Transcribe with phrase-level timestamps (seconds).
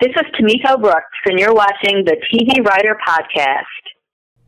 [0.00, 3.64] This is Tamiko Brooks, and you're watching the TV Writer Podcast.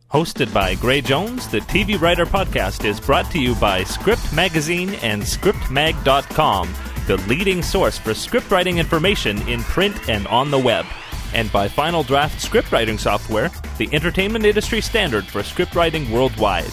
[0.08, 4.90] Hosted by Gray Jones, the TV Writer Podcast is brought to you by Script Magazine
[5.02, 6.72] and ScriptMag.com,
[7.08, 10.86] the leading source for scriptwriting information in print and on the web.
[11.34, 16.70] And by Final Draft Scriptwriting Software, the entertainment industry standard for scriptwriting worldwide.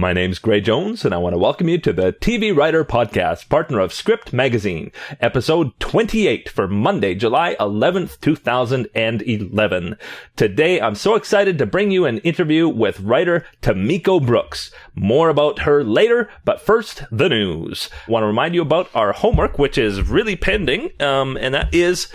[0.00, 3.48] My name's Gray Jones, and I want to welcome you to the TV Writer Podcast,
[3.48, 9.96] partner of Script Magazine, episode 28 for Monday, July 11th, 2011.
[10.36, 14.70] Today, I'm so excited to bring you an interview with writer Tamiko Brooks.
[14.94, 17.90] More about her later, but first, the news.
[18.06, 21.74] I want to remind you about our homework, which is really pending, um, and that
[21.74, 22.06] is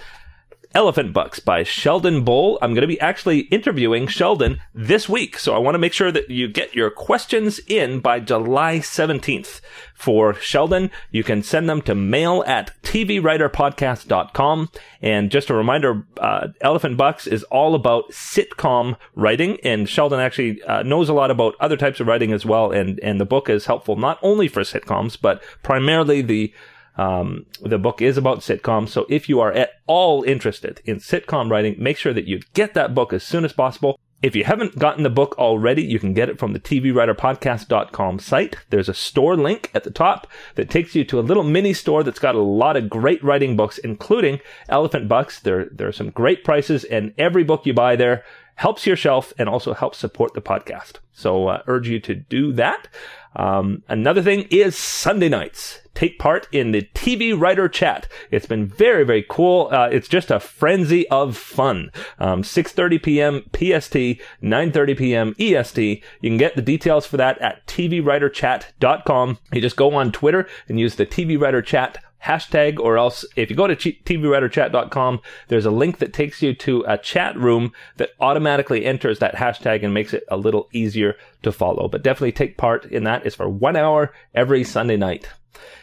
[0.76, 2.58] Elephant Bucks by Sheldon Bull.
[2.62, 6.12] I'm going to be actually interviewing Sheldon this week, so I want to make sure
[6.12, 9.62] that you get your questions in by July 17th.
[9.94, 14.70] For Sheldon, you can send them to mail at tvwriterpodcast.com.
[15.02, 20.63] And just a reminder, uh, Elephant Bucks is all about sitcom writing, and Sheldon actually
[20.63, 23.48] uh, knows a lot about other types of writing as well, and, and the book
[23.48, 26.52] is helpful not only for sitcoms, but primarily the
[26.98, 31.49] um, the book is about sitcoms, so if you are at all interested in sitcom
[31.49, 33.99] writing, make sure that you get that book as soon as possible.
[34.22, 38.55] If you haven't gotten the book already, you can get it from the TVWriterPodcast.com site.
[38.70, 42.04] There's a store link at the top that takes you to a little mini store
[42.04, 45.41] that's got a lot of great writing books, including Elephant Bucks.
[45.41, 48.24] There, there are some great prices, and every book you buy there
[48.55, 50.93] helps your shelf and also helps support the podcast.
[51.12, 52.87] So, uh, urge you to do that.
[53.35, 55.79] Um, another thing is Sunday nights.
[55.93, 58.07] Take part in the TV writer chat.
[58.31, 59.70] It's been very, very cool.
[59.71, 61.91] Uh, it's just a frenzy of fun.
[62.20, 63.41] Um, 6.30 p.m.
[63.54, 65.35] PST, 9.30 p.m.
[65.40, 66.03] EST.
[66.22, 69.38] You can get the details for that at tvwriterchat.com.
[69.51, 73.50] You just go on Twitter and use the TV writer chat hashtag, or else if
[73.50, 78.12] you go to tvwriterchat.com, there's a link that takes you to a chat room that
[78.19, 81.88] automatically enters that hashtag and makes it a little easier to follow.
[81.88, 83.25] But definitely take part in that.
[83.25, 85.30] It's for one hour every Sunday night.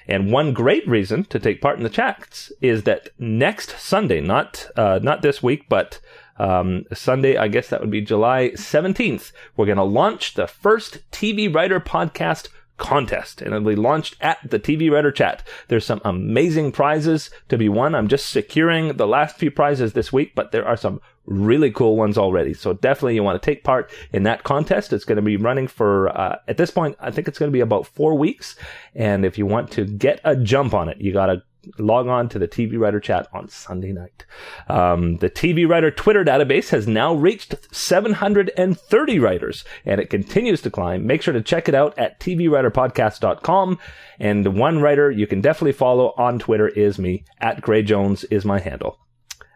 [0.09, 4.67] And one great reason to take part in the chats is that next Sunday, not
[4.77, 6.01] uh, not this week, but
[6.41, 10.99] um, Sunday, I guess that would be July 17th, we're going to launch the first
[11.13, 12.49] TV Writer Podcast
[12.81, 15.47] contest and it'll be launched at the TV Writer Chat.
[15.69, 17.95] There's some amazing prizes to be won.
[17.95, 21.97] I'm just securing the last few prizes this week, but there are some really cool
[21.97, 22.55] ones already.
[22.55, 24.93] So definitely you want to take part in that contest.
[24.93, 27.57] It's going to be running for, uh, at this point, I think it's going to
[27.57, 28.57] be about four weeks.
[28.95, 31.43] And if you want to get a jump on it, you got to
[31.79, 34.25] log on to the TV Writer chat on Sunday night.
[34.69, 40.71] Um, the TV Writer Twitter database has now reached 730 writers and it continues to
[40.71, 41.07] climb.
[41.07, 43.79] Make sure to check it out at tvwriterpodcast.com.
[44.19, 47.25] And one writer you can definitely follow on Twitter is me.
[47.39, 48.99] At Gray Jones is my handle.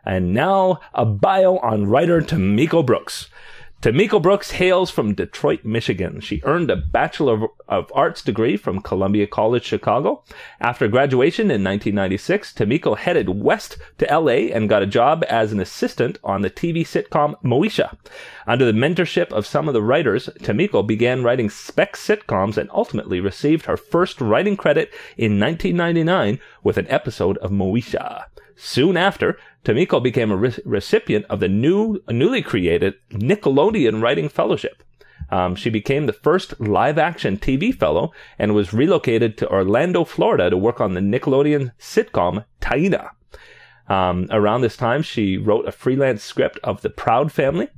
[0.05, 3.29] And now a bio on writer Tamiko Brooks.
[3.85, 6.19] Tamiko Brooks hails from Detroit, Michigan.
[6.21, 10.25] She earned a Bachelor of Arts degree from Columbia College Chicago.
[10.59, 15.61] After graduation in 1996, Tamiko headed west to LA and got a job as an
[15.61, 17.95] assistant on the TV sitcom Moesha.
[18.47, 23.21] Under the mentorship of some of the writers, Tamiko began writing spec sitcoms and ultimately
[23.21, 28.25] received her first writing credit in 1999 with an episode of Moesha.
[28.57, 34.83] Soon after, Tamiko became a re- recipient of the new, newly created Nickelodeon Writing Fellowship.
[35.31, 40.51] Um, she became the first live action TV fellow and was relocated to Orlando, Florida
[40.51, 43.11] to work on the Nickelodeon sitcom Taina.
[43.89, 47.69] Um, around this time, she wrote a freelance script of The Proud Family.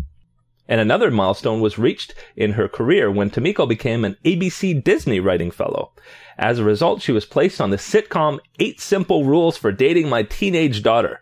[0.68, 5.50] And another milestone was reached in her career when Tamiko became an ABC Disney writing
[5.50, 5.92] fellow.
[6.38, 10.22] As a result, she was placed on the sitcom Eight Simple Rules for Dating My
[10.22, 11.20] Teenage Daughter.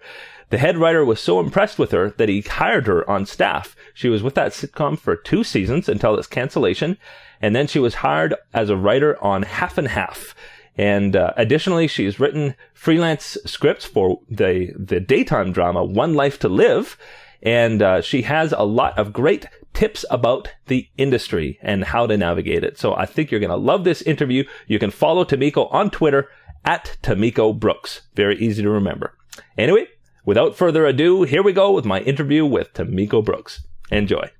[0.50, 3.74] The head writer was so impressed with her that he hired her on staff.
[3.92, 6.96] She was with that sitcom for two seasons until its cancellation,
[7.40, 10.34] and then she was hired as a writer on Half and Half.
[10.76, 16.48] And uh, additionally, she's written freelance scripts for the the daytime drama One Life to
[16.48, 16.98] Live,
[17.44, 22.16] and uh, she has a lot of great tips about the industry and how to
[22.16, 22.78] navigate it.
[22.78, 24.44] So I think you're going to love this interview.
[24.66, 26.28] You can follow Tamiko on Twitter
[26.64, 28.02] at Tamiko Brooks.
[28.14, 29.16] Very easy to remember.
[29.58, 29.86] Anyway,
[30.24, 33.66] without further ado, here we go with my interview with Tamiko Brooks.
[33.90, 34.30] Enjoy.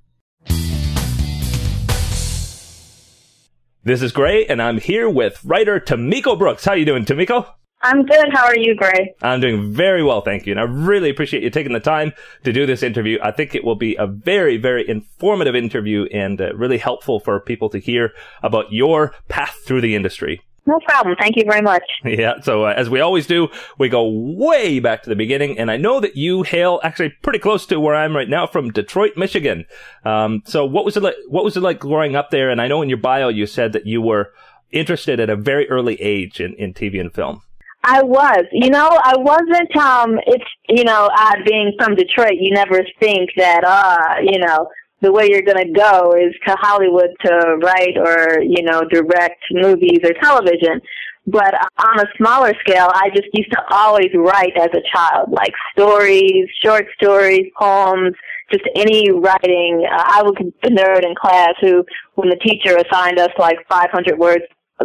[3.83, 6.65] This is Gray, and I'm here with writer Tamiko Brooks.
[6.65, 7.53] How you doing, Tamiko?
[7.85, 8.33] I'm good.
[8.33, 9.13] How are you, Gray?
[9.21, 10.53] I'm doing very well, thank you.
[10.53, 13.19] And I really appreciate you taking the time to do this interview.
[13.21, 17.39] I think it will be a very, very informative interview and uh, really helpful for
[17.39, 18.11] people to hear
[18.41, 20.41] about your path through the industry.
[20.65, 21.15] No problem.
[21.19, 21.83] Thank you very much.
[22.03, 22.41] Yeah.
[22.41, 25.77] So uh, as we always do, we go way back to the beginning, and I
[25.77, 29.65] know that you hail actually pretty close to where I'm right now from Detroit, Michigan.
[30.03, 31.15] Um, so what was it like?
[31.27, 32.49] What was it like growing up there?
[32.49, 34.33] And I know in your bio you said that you were
[34.71, 37.41] interested at a very early age in, in TV and film.
[37.87, 38.45] I was.
[38.51, 43.29] You know, I wasn't um it's you know, uh being from Detroit, you never think
[43.37, 44.67] that uh, you know,
[45.01, 49.43] the way you're going to go is to Hollywood to write or, you know, direct
[49.51, 50.81] movies or television.
[51.27, 55.53] But on a smaller scale, I just used to always write as a child, like
[55.73, 58.13] stories, short stories, poems,
[58.51, 59.85] just any writing.
[59.91, 61.83] Uh, I was the nerd in class who,
[62.13, 64.43] when the teacher assigned us like 500 words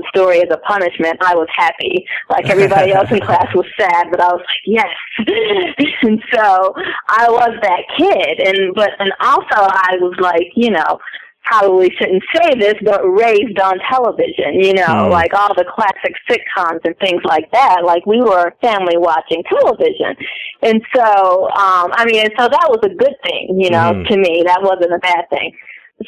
[0.08, 2.06] story as a punishment, I was happy.
[2.28, 4.88] Like everybody else in class was sad, but I was like, yes.
[6.02, 6.74] and so
[7.08, 8.46] I was that kid.
[8.46, 10.98] And, but, and also I was like, you know,
[11.44, 15.10] probably shouldn't say this, but raised on television, you know, mm.
[15.10, 17.80] like all the classic sitcoms and things like that.
[17.84, 20.14] Like we were family watching television.
[20.62, 24.08] And so, um, I mean, and so that was a good thing, you know, mm.
[24.08, 24.44] to me.
[24.46, 25.52] That wasn't a bad thing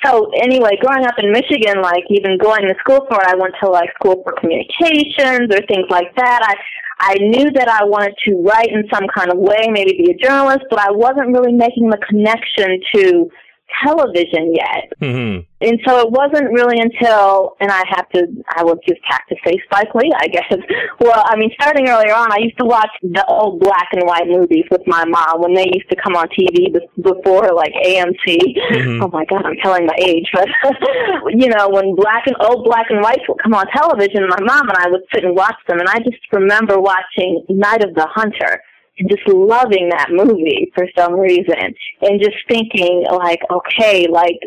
[0.05, 3.55] so anyway, growing up in Michigan, like even going to school for it, I went
[3.62, 6.41] to like school for communications or things like that.
[6.43, 6.55] I
[6.99, 10.17] I knew that I wanted to write in some kind of way, maybe be a
[10.17, 13.29] journalist, but I wasn't really making the connection to
[13.84, 14.92] television yet.
[15.00, 15.46] Mm-hmm.
[15.62, 18.26] And so it wasn't really until, and I have to,
[18.56, 20.52] I will just have to say Spike Lee, I guess.
[21.00, 24.28] Well, I mean, starting earlier on, I used to watch the old black and white
[24.28, 26.70] movies with my mom when they used to come on TV
[27.00, 28.38] before like AMC.
[28.70, 29.02] Mm-hmm.
[29.02, 30.46] Oh my God, I'm telling my age, but
[31.34, 34.69] you know, when black and old black and whites would come on television, my mom
[34.69, 38.06] and I would sit and watch them, and I just remember watching Night of the
[38.06, 38.62] Hunter
[39.09, 44.39] just loving that movie for some reason and just thinking like okay like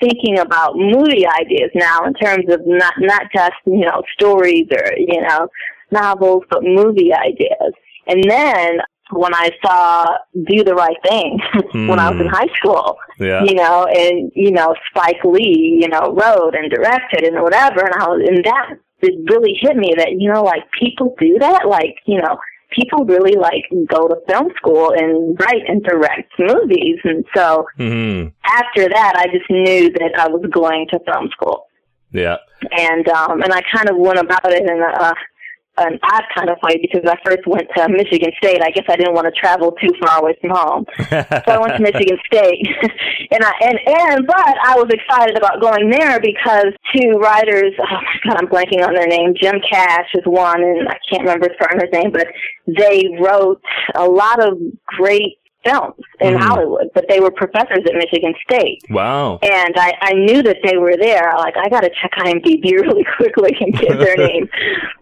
[0.00, 4.92] thinking about movie ideas now in terms of not not just you know stories or
[4.96, 5.48] you know
[5.90, 7.72] novels but movie ideas
[8.06, 8.78] and then
[9.12, 11.38] when I saw Do the Right Thing
[11.72, 11.88] mm.
[11.88, 12.34] when I was in hmm.
[12.34, 13.42] high school, yeah.
[13.44, 17.94] you know, and you know Spike Lee, you know, wrote and directed and whatever, and
[17.94, 21.68] I was, and that it really hit me that you know, like people do that,
[21.68, 22.38] like you know,
[22.70, 26.98] people really like go to film school and write and direct movies.
[27.04, 28.28] And so mm-hmm.
[28.44, 31.66] after that, I just knew that I was going to film school.
[32.12, 32.36] Yeah.
[32.76, 35.14] And, um, and I kind of went about it in a,
[35.80, 38.62] an odd kind of way because I first went to Michigan State.
[38.62, 41.76] I guess I didn't want to travel too far away from home, so I went
[41.76, 42.62] to Michigan State.
[43.32, 47.72] and I and and but I was excited about going there because two writers.
[47.80, 49.34] Oh my God, I'm blanking on their name.
[49.40, 52.28] Jim Cash is one, and I can't remember his partner's name, but
[52.66, 53.60] they wrote
[53.94, 56.40] a lot of great films in mm.
[56.40, 58.80] Hollywood, but they were professors at Michigan State.
[58.90, 59.38] Wow.
[59.42, 61.32] And I, I knew that they were there.
[61.36, 64.48] Like, I got to check IMDb really quickly and get their name.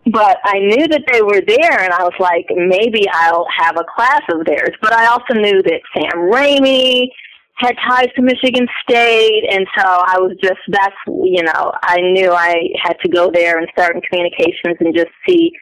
[0.07, 3.85] But I knew that they were there, and I was like, maybe I'll have a
[3.95, 4.75] class of theirs.
[4.81, 7.09] But I also knew that Sam Raimi
[7.57, 12.33] had ties to Michigan State, and so I was just, that's, you know, I knew
[12.33, 15.53] I had to go there and start in communications and just see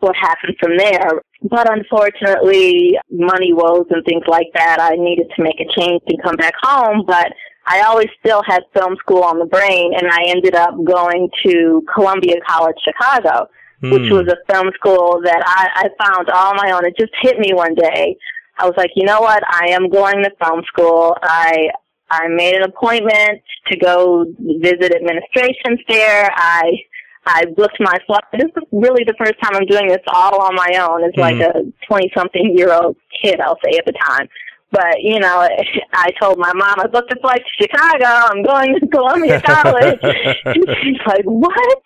[0.00, 1.22] what happened from there.
[1.42, 6.22] But unfortunately, money woes and things like that, I needed to make a change and
[6.22, 7.04] come back home.
[7.06, 7.32] But
[7.66, 11.84] I always still had film school on the brain, and I ended up going to
[11.94, 13.46] Columbia College Chicago,
[13.82, 13.92] mm.
[13.92, 16.86] which was a film school that I, I found all my own.
[16.86, 18.16] It just hit me one day.
[18.58, 19.42] I was like, you know what?
[19.48, 21.16] I am going to film school.
[21.22, 21.68] I
[22.10, 24.24] I made an appointment to go
[24.62, 26.30] visit administrations there.
[26.34, 26.72] I
[27.28, 28.24] I booked my flight.
[28.32, 31.20] This is really the first time I'm doing this all on my own as mm-hmm.
[31.20, 34.28] like a 20 something year old kid, I'll say at the time.
[34.70, 35.48] But, you know,
[35.92, 38.04] I told my mom I booked a flight to Chicago.
[38.04, 40.00] I'm going to Columbia College.
[40.52, 41.82] she's like, what?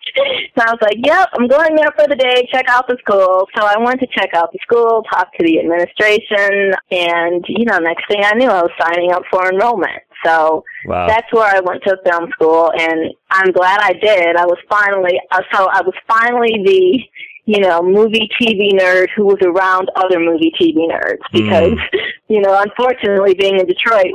[0.55, 3.47] So I was like, yep, I'm going there for the day, check out the school.
[3.57, 7.79] So I went to check out the school, talk to the administration, and, you know,
[7.79, 10.03] next thing I knew, I was signing up for enrollment.
[10.25, 11.07] So wow.
[11.07, 14.35] that's where I went to film school, and I'm glad I did.
[14.35, 16.99] I was finally, uh, so I was finally the,
[17.45, 21.43] you know, movie TV nerd who was around other movie TV nerds mm.
[21.43, 21.99] because, mm.
[22.29, 24.13] you know, unfortunately being in Detroit,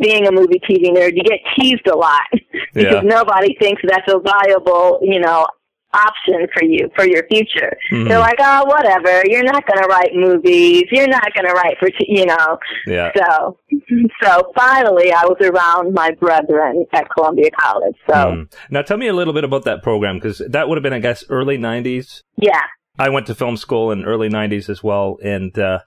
[0.00, 2.22] being a movie TV nerd, you get teased a lot
[2.74, 3.00] because yeah.
[3.02, 5.46] nobody thinks that's a viable, you know,
[5.94, 7.76] option for you for your future.
[7.92, 8.08] Mm-hmm.
[8.08, 9.22] They're like, oh, whatever.
[9.26, 10.84] You're not going to write movies.
[10.90, 12.58] You're not going to write for, t-, you know.
[12.86, 13.10] Yeah.
[13.16, 13.58] So,
[14.22, 17.96] so finally, I was around my brethren at Columbia College.
[18.08, 18.52] So mm.
[18.70, 21.00] now, tell me a little bit about that program because that would have been, I
[21.00, 22.22] guess, early '90s.
[22.36, 22.62] Yeah.
[22.98, 25.80] I went to film school in early '90s as well, and uh,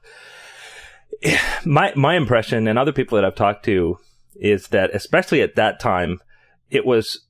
[1.66, 3.98] my my impression and other people that I've talked to
[4.36, 6.20] is that, especially at that time,
[6.70, 7.25] it was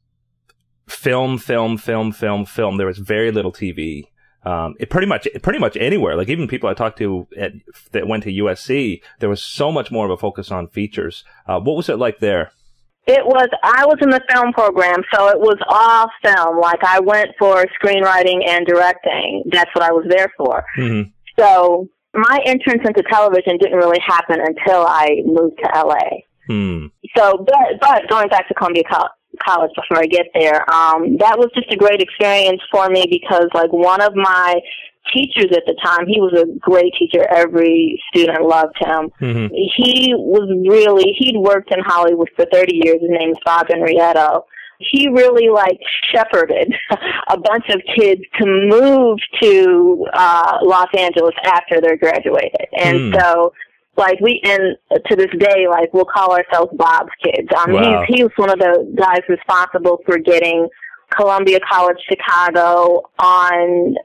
[0.87, 2.77] film, film, film, film, film.
[2.77, 4.03] There was very little TV.
[4.43, 6.15] Um, it pretty much, pretty much anywhere.
[6.15, 7.53] Like even people I talked to at,
[7.91, 11.23] that went to USC, there was so much more of a focus on features.
[11.47, 12.51] Uh, what was it like there?
[13.07, 16.59] It was, I was in the film program, so it was all film.
[16.59, 19.43] Like I went for screenwriting and directing.
[19.51, 20.63] That's what I was there for.
[20.77, 21.09] Mm-hmm.
[21.39, 26.21] So my entrance into television didn't really happen until I moved to LA.
[26.47, 26.87] Hmm.
[27.17, 29.09] So, but, but going back to Columbia Co-
[29.43, 33.47] College before I get there, um, that was just a great experience for me because
[33.53, 34.55] like one of my
[35.13, 37.25] teachers at the time, he was a great teacher.
[37.31, 39.11] Every student loved him.
[39.21, 39.53] Mm-hmm.
[39.77, 43.01] He was really, he'd worked in Hollywood for 30 years.
[43.01, 44.43] His name is Bob Enrietto.
[44.79, 45.79] He really like
[46.11, 46.73] shepherded
[47.29, 52.67] a bunch of kids to move to uh Los Angeles after they're graduated.
[52.77, 53.19] And Hmm.
[53.19, 53.53] so
[53.97, 54.75] like we and
[55.07, 57.47] to this day like we'll call ourselves Bob's kids.
[57.57, 58.03] Um Wow.
[58.07, 60.67] he he was one of the guys responsible for getting
[61.11, 63.95] Columbia College Chicago on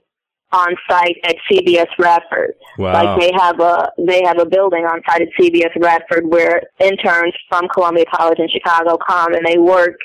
[0.52, 2.54] on site at CBS Radford.
[2.76, 2.92] Wow.
[2.92, 7.34] Like they have a they have a building on site at CBS Radford where interns
[7.48, 9.96] from Columbia College in Chicago come and they work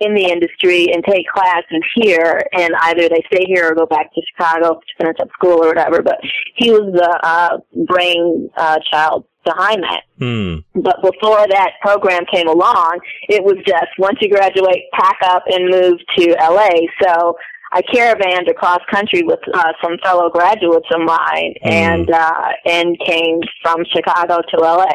[0.00, 4.10] in the industry and take classes here and either they stay here or go back
[4.14, 6.00] to Chicago to finish up school or whatever.
[6.02, 6.18] But
[6.56, 10.02] he was the uh brain uh child behind that.
[10.18, 10.56] Hmm.
[10.80, 15.70] But before that program came along, it was just once you graduate, pack up and
[15.70, 16.70] move to LA.
[17.02, 17.36] So
[17.72, 21.70] I caravanned across country with uh, some fellow graduates of mine, Mm.
[21.70, 24.92] and uh, and came from Chicago to LA.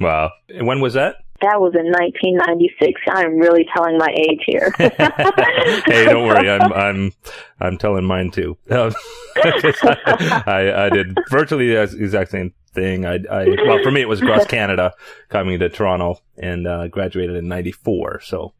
[0.00, 0.30] Wow.
[0.48, 1.16] And when was that?
[1.40, 3.00] That was in 1996.
[3.08, 4.72] I'm really telling my age here.
[4.78, 6.48] hey, don't worry.
[6.48, 7.12] I'm I'm
[7.60, 8.56] I'm telling mine too.
[8.70, 8.92] I
[10.56, 13.06] I did virtually the exact same thing.
[13.06, 14.92] I I well for me it was across Canada,
[15.28, 18.20] coming to Toronto, and uh, graduated in '94.
[18.20, 18.54] So.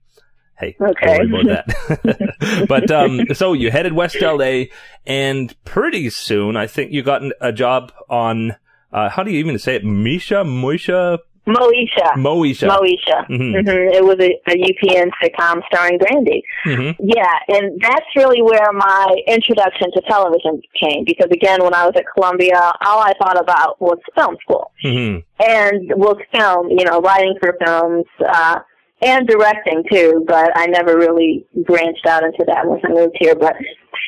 [0.58, 1.06] Hey, Okay.
[1.06, 1.66] don't worry about
[2.04, 2.66] that.
[2.68, 4.64] but um, so you headed west LA,
[5.06, 8.54] and pretty soon, I think you got a job on.
[8.92, 9.84] Uh, how do you even say it?
[9.84, 12.12] Misha, Moisha, Moesha.
[12.16, 12.68] Moesha.
[12.68, 13.26] Moesha.
[13.28, 13.62] Mhm.
[13.62, 13.68] hmm
[13.98, 16.42] It was a, a UPN sitcom starring Brandy.
[16.64, 21.84] hmm Yeah, and that's really where my introduction to television came because again, when I
[21.84, 26.84] was at Columbia, all I thought about was film school hmm and was film, you
[26.84, 28.60] know, writing for films, uh,
[29.04, 33.34] and directing too, but I never really branched out into that once I moved here.
[33.34, 33.54] But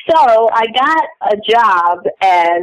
[0.09, 2.61] so I got a job as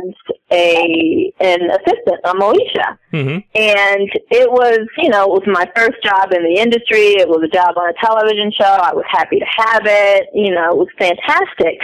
[0.51, 2.97] a an assistant on Moesha.
[3.11, 7.19] hmm And it was, you know, it was my first job in the industry.
[7.19, 8.65] It was a job on a television show.
[8.65, 10.29] I was happy to have it.
[10.35, 11.79] You know, it was fantastic.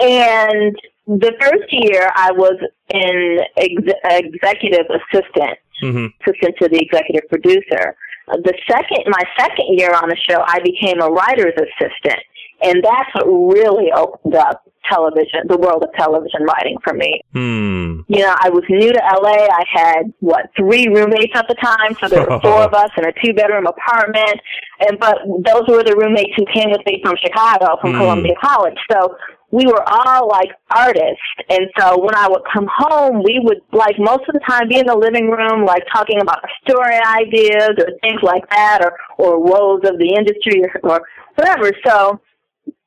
[0.00, 0.76] And
[1.06, 2.56] the first year I was
[2.92, 7.94] an ex- executive assistant, hmm assistant to the executive producer.
[8.28, 12.20] The second, my second year on the show, I became a writer's assistant.
[12.62, 18.00] And that's what really opened up television, the world of television writing for me Hmm.
[18.08, 19.46] you know, I was new to LA.
[19.46, 23.04] I had what three roommates at the time, so there were four of us in
[23.04, 24.40] a two bedroom apartment.
[24.80, 27.98] And but those were the roommates who came with me from Chicago, from Hmm.
[27.98, 28.78] Columbia College.
[28.90, 29.16] So
[29.50, 31.22] we were all like artists.
[31.48, 34.78] And so when I would come home, we would like most of the time be
[34.78, 39.40] in the living room, like talking about story ideas or things like that, or or
[39.40, 41.00] woes of the industry or, or
[41.36, 41.70] whatever.
[41.86, 42.20] So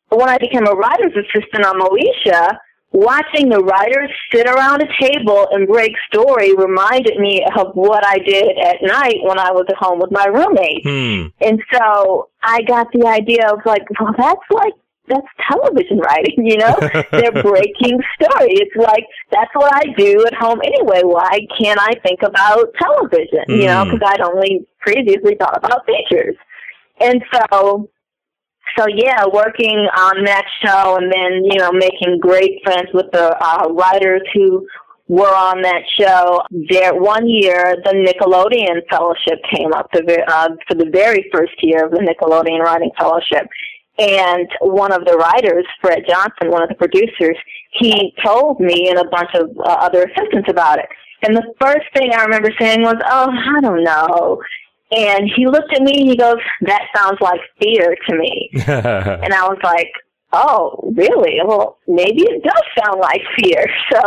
[0.09, 2.57] when I became a writer's assistant on Moesha,
[2.91, 8.17] watching the writers sit around a table and break story reminded me of what I
[8.19, 10.83] did at night when I was at home with my roommate.
[10.83, 11.27] Hmm.
[11.41, 14.73] And so I got the idea of like, well, that's like,
[15.07, 16.75] that's television writing, you know?
[17.11, 18.53] They're breaking story.
[18.53, 21.01] It's like, that's what I do at home anyway.
[21.03, 23.85] Why can't I think about television, you know?
[23.85, 23.91] Mm.
[23.91, 26.35] Because I'd only previously thought about features.
[27.01, 27.89] And so
[28.77, 33.35] so yeah, working on that show and then, you know, making great friends with the
[33.41, 34.67] uh, writers who
[35.07, 36.41] were on that show.
[36.69, 41.85] There, one year, the Nickelodeon Fellowship came up the, uh, for the very first year
[41.85, 43.47] of the Nickelodeon Writing Fellowship.
[43.97, 47.35] And one of the writers, Fred Johnson, one of the producers,
[47.73, 50.85] he told me and a bunch of uh, other assistants about it.
[51.21, 54.41] And the first thing I remember saying was, oh, I don't know.
[54.91, 58.49] And he looked at me and he goes, that sounds like fear to me.
[59.23, 59.91] And I was like,
[60.33, 61.37] oh, really?
[61.45, 63.65] Well, maybe it does sound like fear.
[63.91, 64.01] So,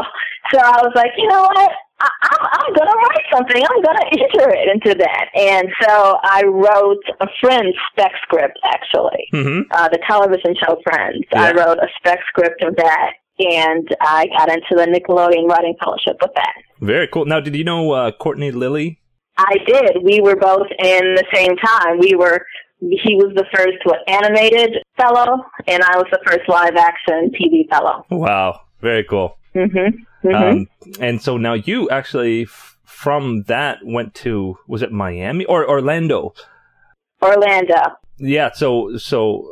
[0.52, 1.70] so I was like, you know what?
[2.00, 3.62] I, I'm, I'm going to write something.
[3.62, 5.26] I'm going to enter it into that.
[5.34, 11.24] And so I wrote a Friends spec script, actually, hmm uh, the television show Friends.
[11.34, 13.12] I wrote a spec script of that.
[13.38, 16.52] And I got into the Nickelodeon Writing Fellowship with that.
[16.80, 17.24] Very cool.
[17.24, 19.00] Now, did you know uh, Courtney Lilly?
[19.42, 20.02] I did.
[20.02, 21.98] We were both in the same time.
[21.98, 22.44] We were
[22.80, 27.68] he was the first what, animated fellow, and I was the first live action TV
[27.68, 28.04] fellow.
[28.10, 29.38] Wow, very cool.
[29.54, 30.28] Mm-hmm.
[30.28, 30.34] mm-hmm.
[30.34, 30.68] Um,
[31.00, 36.34] and so now you actually f- from that went to was it Miami or Orlando?
[37.22, 37.80] Orlando.
[38.18, 38.50] Yeah.
[38.52, 39.48] So so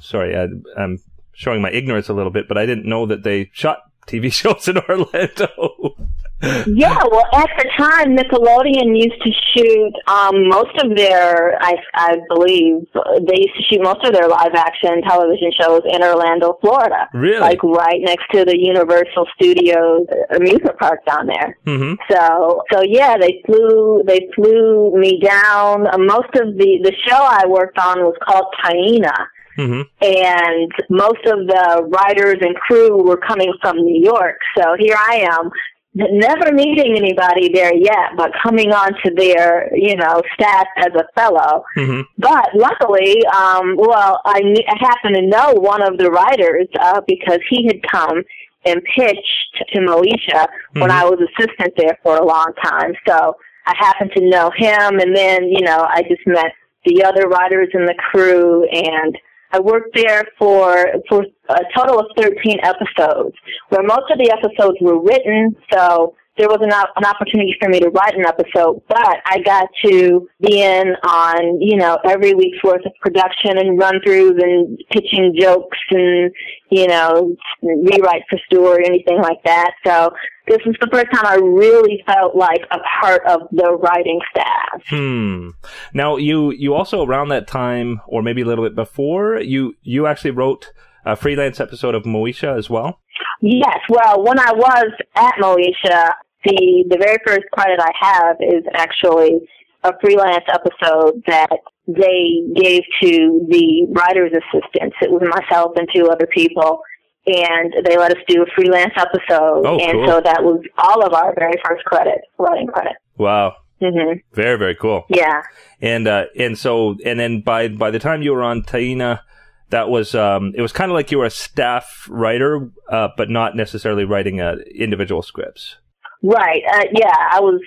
[0.00, 0.98] sorry, I, I'm
[1.32, 4.66] showing my ignorance a little bit, but I didn't know that they shot TV shows
[4.68, 5.96] in Orlando.
[6.66, 12.16] yeah, well, at the time, Nickelodeon used to shoot um, most of their, I, I
[12.28, 12.86] believe,
[13.26, 17.08] they used to shoot most of their live action television shows in Orlando, Florida.
[17.14, 17.40] Really?
[17.40, 21.58] Like right next to the Universal Studios amusement park down there.
[21.66, 21.94] Mm-hmm.
[22.10, 25.86] So, so yeah, they flew, they flew me down.
[25.86, 29.14] Uh, most of the, the show I worked on was called Taina.
[29.56, 29.82] Mm-hmm.
[30.02, 34.36] And most of the writers and crew were coming from New York.
[34.58, 35.48] So here I am
[35.94, 41.64] never meeting anybody there yet, but coming onto their, you know, staff as a fellow.
[41.76, 42.00] Mm-hmm.
[42.18, 47.38] But luckily, um, well, I, I happen to know one of the writers uh, because
[47.48, 48.22] he had come
[48.66, 50.80] and pitched to Moesha mm-hmm.
[50.80, 52.94] when I was assistant there for a long time.
[53.06, 53.36] So
[53.66, 56.52] I happened to know him, and then, you know, I just met
[56.84, 59.16] the other writers in the crew and
[59.54, 63.36] I worked there for for a total of 13 episodes,
[63.68, 67.78] where most of the episodes were written, so there was an, an opportunity for me
[67.80, 72.62] to write an episode, but I got to be in on, you know, every week's
[72.64, 76.32] worth of production and run throughs and pitching jokes and,
[76.70, 79.72] you know, rewrite for Stu or anything like that.
[79.86, 80.10] So
[80.48, 84.82] this was the first time I really felt like a part of the writing staff.
[84.88, 85.50] Hmm.
[85.92, 90.06] Now you, you also around that time, or maybe a little bit before, you, you
[90.06, 90.72] actually wrote
[91.06, 93.00] a freelance episode of Moesha as well?
[93.40, 93.78] Yes.
[93.88, 96.14] Well, when I was at Moesha,
[96.44, 99.48] the the very first credit I have is actually
[99.82, 101.50] a freelance episode that
[101.86, 104.96] they gave to the writer's assistants.
[105.02, 106.80] It was myself and two other people,
[107.26, 109.66] and they let us do a freelance episode.
[109.66, 110.06] Oh, and cool.
[110.08, 112.94] so that was all of our very first credit, writing credit.
[113.18, 113.56] Wow.
[113.80, 115.04] hmm Very, very cool.
[115.08, 115.42] Yeah.
[115.80, 119.20] And, uh, and so, and then by, by the time you were on Taina,
[119.68, 123.28] that was, um, it was kind of like you were a staff writer, uh, but
[123.28, 125.76] not necessarily writing, uh, individual scripts.
[126.24, 126.62] Right.
[126.72, 127.60] Uh, yeah, I was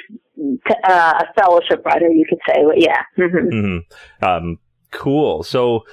[0.83, 2.63] uh, a fellowship writer, you could say.
[2.65, 3.03] But yeah.
[3.15, 4.59] hmm hmm Um,
[4.91, 5.43] cool.
[5.43, 5.85] So,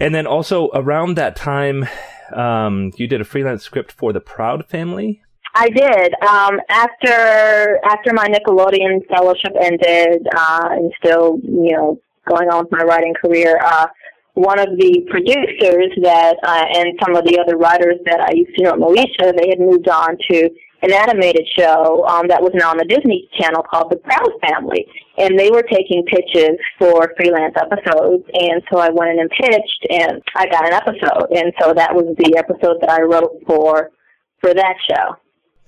[0.00, 1.86] and then also around that time,
[2.34, 5.20] um, you did a freelance script for the Proud Family.
[5.54, 6.14] I did.
[6.22, 12.72] Um, after after my Nickelodeon fellowship ended, uh, and still, you know, going on with
[12.72, 13.86] my writing career, uh,
[14.32, 18.56] one of the producers that uh, and some of the other writers that I used
[18.56, 20.50] to know at Moesha, they had moved on to
[20.84, 24.86] an animated show um, that was now on the Disney Channel called The Proud Family,
[25.16, 28.24] and they were taking pitches for freelance episodes.
[28.34, 31.94] And so I went in and pitched, and I got an episode, and so that
[31.94, 33.90] was the episode that I wrote for
[34.40, 35.16] for that show.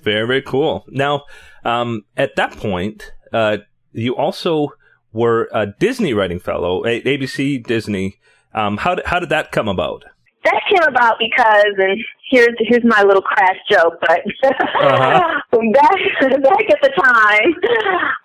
[0.02, 0.84] Very, very cool.
[0.88, 1.24] Now,
[1.64, 3.58] um, at that point, uh,
[3.92, 4.68] you also
[5.12, 8.18] were a Disney writing fellow, a- ABC Disney.
[8.54, 10.04] Um, how did, how did that come about?
[10.44, 11.98] That came about because, and
[12.28, 15.40] here's here's my little crass joke, but Uh-huh.
[15.72, 15.98] back
[16.42, 17.54] back at the time,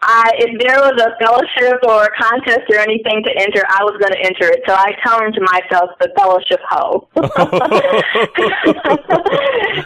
[0.02, 3.96] I if there was a fellowship or a contest or anything to enter, I was
[4.02, 4.62] going to enter it.
[4.68, 7.08] So I termed myself the fellowship hoe,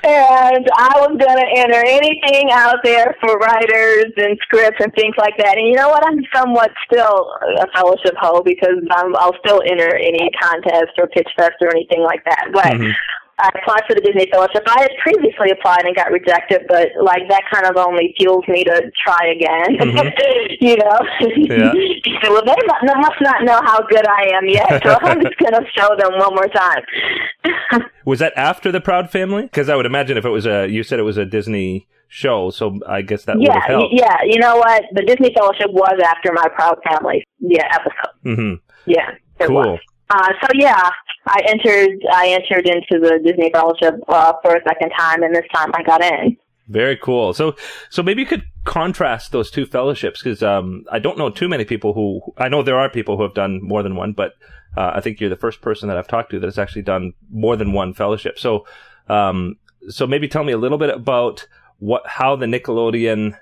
[0.04, 5.16] and I was going to enter anything out there for writers and scripts and things
[5.18, 5.58] like that.
[5.58, 6.06] And you know what?
[6.06, 11.30] I'm somewhat still a fellowship hoe because I'm, I'll still enter any contest or pitch
[11.38, 12.50] fest or anything like that.
[12.54, 12.92] But Mhm.
[13.38, 14.64] I applied for the Disney Fellowship.
[14.66, 18.64] I had previously applied and got rejected, but like that kind of only fuels me
[18.64, 19.76] to try again.
[19.78, 20.12] Mhm.
[20.62, 20.98] you know,
[21.36, 21.74] Yeah.
[22.26, 22.56] You well, they
[22.96, 26.34] must not know how good I am yet, so I'm just gonna show them one
[26.34, 27.82] more time.
[28.06, 29.44] Was that after the Proud Family?
[29.44, 32.50] Because I would imagine if it was a, you said it was a Disney show,
[32.52, 33.94] so I guess that would yeah, have helped.
[33.98, 34.18] yeah.
[34.24, 34.84] You know what?
[34.94, 38.36] The Disney Fellowship was after my Proud Family, yeah, episode.
[38.36, 38.54] hmm
[38.86, 39.56] Yeah, it Cool.
[39.56, 39.80] was.
[40.10, 40.90] Uh, so yeah,
[41.26, 42.04] I entered.
[42.12, 45.84] I entered into the Disney Fellowship uh, for a second time, and this time I
[45.84, 46.38] got in.
[46.68, 47.34] Very cool.
[47.34, 47.56] So,
[47.92, 51.64] so maybe you could contrast those two fellowships because um, I don't know too many
[51.64, 54.34] people who I know there are people who have done more than one, but
[54.76, 57.14] uh, I think you're the first person that I've talked to that has actually done
[57.30, 58.40] more than one fellowship.
[58.40, 58.66] So,
[59.08, 59.58] um,
[59.90, 63.38] so maybe tell me a little bit about what how the Nickelodeon,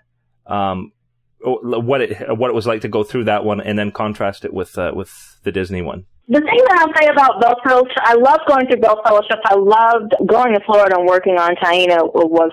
[0.46, 0.92] um,
[1.40, 4.54] what it what it was like to go through that one, and then contrast it
[4.54, 6.06] with uh, with the Disney one.
[6.30, 9.44] The thing that I'll say about both fellowships, I loved going through both fellowships.
[9.44, 12.52] I loved going to Florida and working on Taina was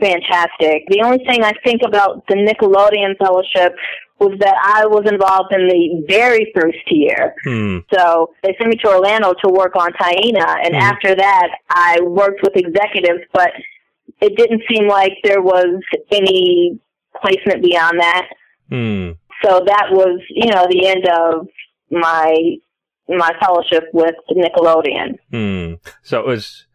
[0.00, 0.88] fantastic.
[0.88, 3.76] The only thing I think about the Nickelodeon fellowship
[4.18, 7.34] was that I was involved in the very first year.
[7.44, 7.78] Hmm.
[7.92, 10.80] So they sent me to Orlando to work on Taina, and Mhm.
[10.80, 13.52] after that, I worked with executives, but
[14.22, 16.78] it didn't seem like there was any
[17.20, 18.26] placement beyond that.
[18.70, 19.10] Hmm.
[19.44, 21.48] So that was, you know, the end of
[21.90, 22.56] my
[23.08, 25.18] my fellowship with Nickelodeon.
[25.30, 25.74] Hmm.
[26.02, 26.66] So it was,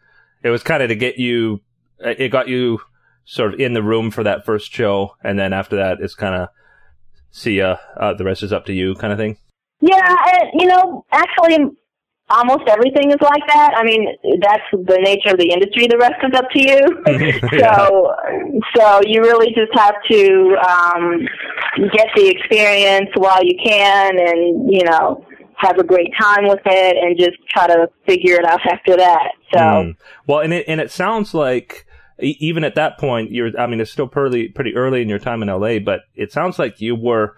[0.43, 1.61] it was kind of to get you,
[2.05, 2.79] uh, it got you
[3.25, 6.35] sort of in the room for that first show, and then after that, it's kind
[6.35, 6.49] of
[7.31, 7.77] see ya.
[7.99, 9.37] Uh, the rest is up to you, kind of thing.
[9.81, 11.57] Yeah, and you know, actually,
[12.29, 13.73] almost everything is like that.
[13.75, 14.07] I mean,
[14.41, 15.87] that's the nature of the industry.
[15.87, 16.79] The rest is up to you.
[17.57, 17.75] Yeah.
[17.75, 18.15] So,
[18.75, 21.27] so you really just have to um,
[21.93, 25.23] get the experience while you can, and you know,
[25.57, 29.31] have a great time with it, and just try to figure it out after that.
[29.53, 29.91] So, Hmm.
[30.25, 31.85] Well, and it and it sounds like
[32.19, 33.57] even at that point, you're.
[33.59, 36.59] I mean, it's still pretty pretty early in your time in LA, but it sounds
[36.59, 37.35] like you were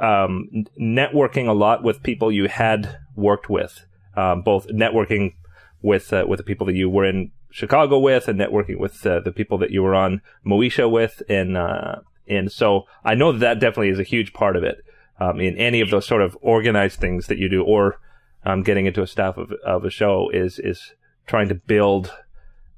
[0.00, 0.48] um,
[0.80, 3.84] networking a lot with people you had worked with,
[4.16, 5.34] um, both networking
[5.82, 9.20] with uh, with the people that you were in Chicago with, and networking with uh,
[9.20, 11.96] the people that you were on Moesha with, and uh,
[12.26, 14.78] and so I know that that definitely is a huge part of it
[15.20, 18.00] um, in any of those sort of organized things that you do, or
[18.44, 20.94] um, getting into a staff of of a show is is
[21.26, 22.12] trying to build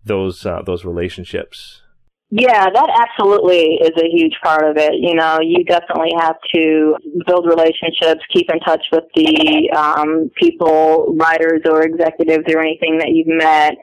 [0.04, 1.82] those uh, those relationships.
[2.30, 4.94] Yeah, that absolutely is a huge part of it.
[4.98, 11.14] You know, you definitely have to build relationships, keep in touch with the um, people,
[11.16, 13.74] writers or executives or anything that you've met,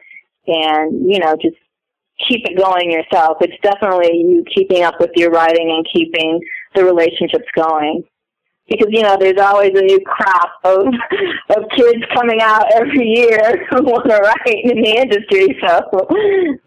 [0.47, 1.55] and you know, just
[2.27, 3.37] keep it going yourself.
[3.39, 6.41] It's definitely you keeping up with your writing and keeping
[6.75, 8.03] the relationships going.
[8.69, 10.87] Because you know, there's always a new crop of
[11.55, 15.57] of kids coming out every year who want to write in the industry.
[15.61, 16.07] So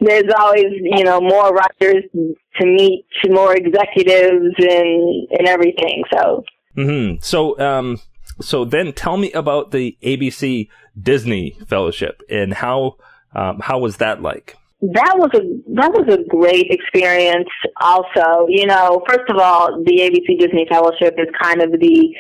[0.01, 6.05] there's always you know more writers to meet, more executives and and everything.
[6.13, 6.45] So
[6.77, 7.99] hmm So, um,
[8.41, 10.69] so then tell me about the ABC
[11.01, 12.97] Disney Fellowship and how
[13.35, 14.57] um, how was that like?
[14.81, 15.41] That was a
[15.75, 17.49] that was a great experience
[17.81, 18.47] also.
[18.49, 22.15] You know first of all the abc disney fellowship is kind of the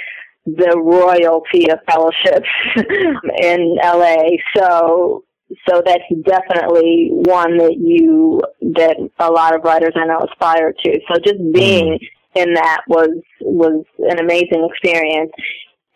[0.46, 2.48] the royalty of fellowships
[3.42, 4.16] in la
[4.56, 5.24] so
[5.68, 11.00] so that's definitely one that you that a lot of writers i know aspire to.
[11.08, 11.52] So just mm.
[11.52, 11.98] being
[12.34, 15.32] in that was was an amazing experience.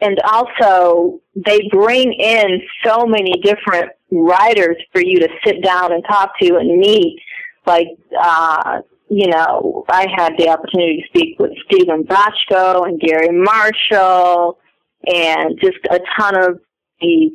[0.01, 6.05] And also they bring in so many different writers for you to sit down and
[6.09, 7.20] talk to and meet.
[7.66, 13.31] Like, uh, you know, I had the opportunity to speak with Steven Bochco and Garry
[13.31, 14.59] Marshall
[15.07, 16.61] and just a ton of
[17.01, 17.31] the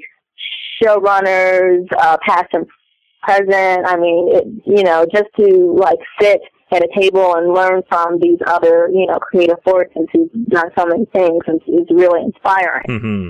[0.82, 2.66] showrunners, uh, past and
[3.24, 3.86] present.
[3.86, 8.20] I mean, it, you know, just to like sit at a table and learn from
[8.20, 12.86] these other, you know, creative forces who've done so many things is, really inspiring.
[12.88, 13.30] hmm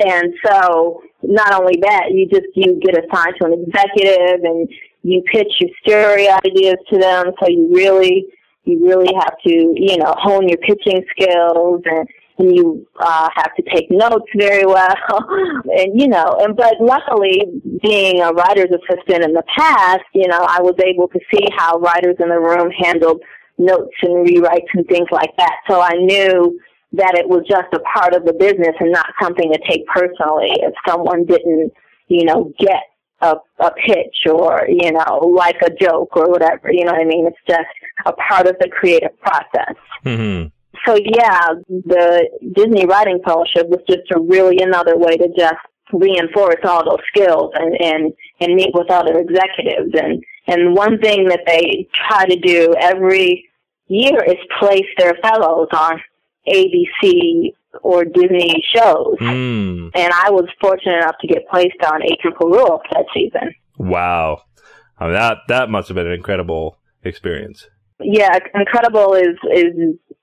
[0.00, 4.68] And so not only that, you just you get assigned to an executive and
[5.02, 7.32] you pitch your story ideas to them.
[7.40, 8.26] So you really
[8.64, 12.06] you really have to, you know, hone your pitching skills and,
[12.38, 14.94] and you uh have to take notes very well.
[15.64, 17.42] and you know, and but luckily
[17.82, 21.78] being a writer's assistant in the past, you know, I was able to see how
[21.78, 23.22] writers in the room handled
[23.58, 25.56] notes and rewrites and things like that.
[25.68, 26.60] So I knew
[26.92, 30.52] that it was just a part of the business and not something to take personally
[30.62, 31.72] if someone didn't,
[32.08, 32.82] you know, get
[33.20, 36.72] a, a pitch or, you know, like a joke or whatever.
[36.72, 37.26] You know what I mean?
[37.26, 37.68] It's just
[38.06, 39.74] a part of the creative process.
[40.02, 40.44] hmm
[40.86, 45.60] So yeah, the Disney Writing Fellowship was just a really another way to just
[45.92, 49.92] reinforce all those skills and, and, and meet with other executives.
[49.94, 53.48] And, and one thing that they try to do every
[53.88, 56.00] year is place their fellows on
[56.46, 59.16] ABC or Disney shows.
[59.20, 59.90] Mm.
[59.94, 63.54] And I was fortunate enough to get placed on Agent Rule that season.
[63.78, 64.42] Wow.
[64.98, 67.66] I mean, that that must have been an incredible experience.
[68.00, 69.74] Yeah, incredible is is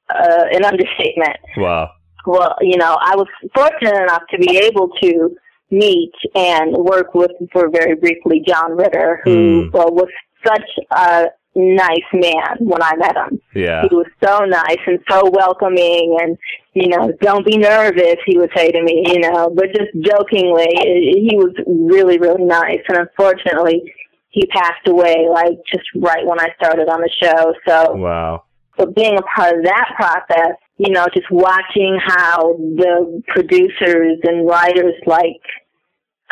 [0.10, 1.38] uh, an understatement.
[1.58, 1.92] Wow.
[2.26, 5.36] Well, you know, I was fortunate enough to be able to
[5.72, 9.70] meet and work with, for very briefly, John Ritter, who Hmm.
[9.72, 10.10] well, was
[10.46, 11.26] such a
[11.56, 13.40] nice man when I met him.
[13.56, 13.84] Yeah.
[13.90, 16.38] He was so nice and so welcoming and,
[16.74, 20.68] you know, don't be nervous, he would say to me, you know, but just jokingly,
[20.76, 22.82] he was really, really nice.
[22.90, 23.94] And unfortunately,
[24.30, 27.54] he passed away, like, just right when I started on the show.
[27.66, 28.44] So, Wow.
[28.78, 34.46] but being a part of that process, you know, just watching how the producers and
[34.46, 35.40] writers, like,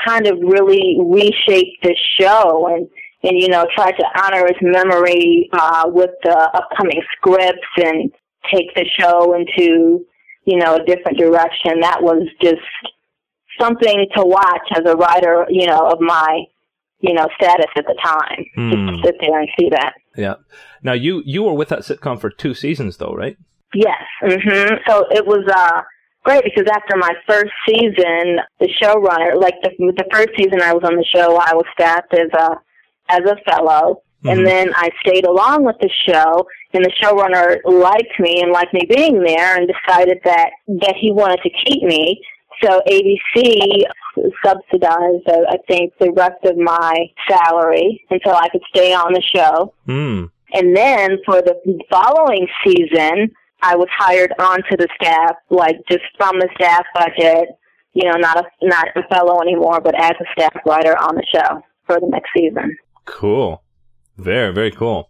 [0.05, 2.89] kind of really reshaped the show and,
[3.23, 8.11] and you know, try to honor his memory uh, with the upcoming scripts and
[8.51, 10.05] take the show into
[10.45, 11.79] you know, a different direction.
[11.81, 12.61] That was just
[13.59, 16.43] something to watch as a writer, you know, of my,
[16.99, 18.45] you know, status at the time.
[18.55, 18.71] Hmm.
[18.71, 19.93] Just to sit there and see that.
[20.15, 20.35] Yeah.
[20.81, 23.37] Now you you were with that sitcom for two seasons though, right?
[23.73, 24.01] Yes.
[24.21, 25.81] hmm So it was uh
[26.23, 30.83] great because after my first season, the showrunner, like the the first season I was
[30.83, 32.59] on the show, I was staffed as a
[33.09, 34.31] as a fellow, Mhm.
[34.31, 38.73] and then I stayed along with the show, and the showrunner liked me and liked
[38.73, 42.21] me being there, and decided that that he wanted to keep me.
[42.63, 43.83] So ABC
[44.45, 49.21] subsidized, uh, I think, the rest of my salary until I could stay on the
[49.21, 49.73] show.
[49.85, 50.25] Hmm.
[50.53, 51.55] And then for the
[51.89, 53.31] following season,
[53.63, 57.49] I was hired onto the staff, like just from the staff budget,
[57.93, 61.25] you know, not a not a fellow anymore, but as a staff writer on the
[61.33, 62.77] show for the next season.
[63.05, 63.63] Cool.
[64.17, 65.09] Very very cool.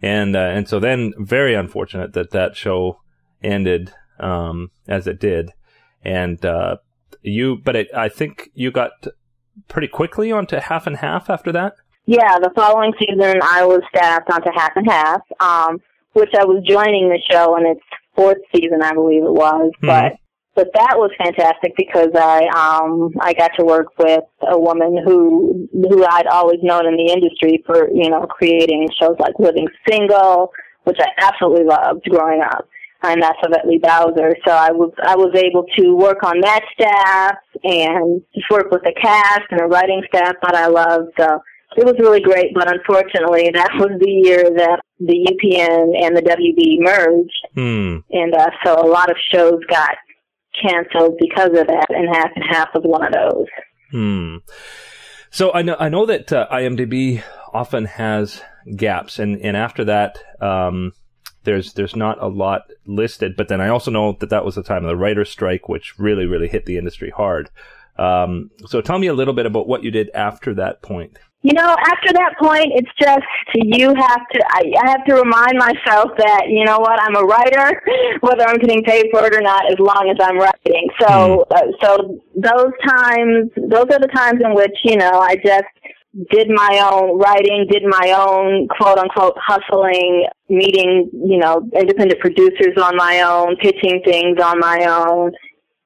[0.00, 3.00] And uh, and so then very unfortunate that that show
[3.42, 5.50] ended um, as it did.
[6.04, 6.78] And uh,
[7.22, 8.90] you, but it, I think you got
[9.68, 11.74] pretty quickly onto half and half after that.
[12.06, 15.78] Yeah, the following season I was staffed onto half and half, um,
[16.14, 17.80] which I was joining the show in its
[18.16, 19.70] fourth season, I believe it was.
[19.80, 19.86] Mhm.
[19.86, 20.12] But
[20.54, 25.68] but that was fantastic because I um I got to work with a woman who
[25.72, 30.52] who I'd always known in the industry for you know creating shows like Living Single,
[30.84, 32.68] which I absolutely loved growing up.
[33.04, 34.36] And that's Yvette Bowser.
[34.46, 38.82] So I was I was able to work on that staff and just work with
[38.82, 41.10] the cast and the writing staff that I loved.
[41.18, 41.42] So
[41.76, 46.22] it was really great, but unfortunately, that was the year that the UPN and the
[46.22, 47.98] WB merged, Hmm.
[48.10, 49.96] and uh, so a lot of shows got
[50.60, 53.46] canceled because of that, and half and half of one of those.
[53.90, 54.36] Hmm.
[55.30, 58.42] So I know I know that uh, IMDb often has
[58.76, 60.92] gaps, and and after that, um,
[61.44, 63.34] there's there's not a lot listed.
[63.36, 65.98] But then I also know that that was the time of the writer's strike, which
[65.98, 67.50] really really hit the industry hard.
[67.98, 71.18] Um, so tell me a little bit about what you did after that point.
[71.42, 74.44] You know, after that point, it's just you have to.
[74.48, 77.82] I, I have to remind myself that you know what I'm a writer,
[78.20, 80.88] whether I'm getting paid for it or not, as long as I'm writing.
[81.00, 85.66] So, uh, so those times, those are the times in which you know I just
[86.30, 92.78] did my own writing, did my own quote unquote hustling, meeting you know independent producers
[92.80, 95.32] on my own, pitching things on my own,